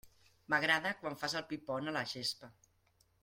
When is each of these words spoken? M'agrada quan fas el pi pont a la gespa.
M'agrada 0.53 0.93
quan 1.01 1.17
fas 1.25 1.35
el 1.41 1.45
pi 1.51 1.61
pont 1.69 1.91
a 1.91 1.95
la 1.99 2.03
gespa. 2.13 2.51